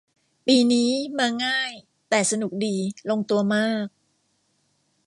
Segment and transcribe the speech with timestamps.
[0.47, 1.71] ปีนี้มาง่าย
[2.09, 2.75] แต่สนุกดี
[3.09, 3.87] ลงตัวมาก